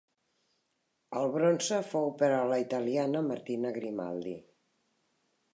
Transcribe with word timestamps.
El 1.19 1.29
bronze 1.35 1.83
fou 1.91 2.09
per 2.23 2.31
a 2.37 2.41
la 2.53 2.59
italiana 2.65 3.25
Martina 3.29 3.77
Grimaldi. 3.79 4.37